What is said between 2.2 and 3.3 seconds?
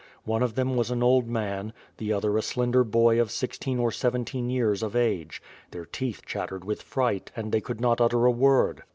a slender boy of